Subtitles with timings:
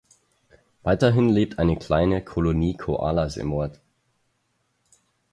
[0.81, 3.79] Weiterhin lebt eine kleine Kolonie Koalas im Ort.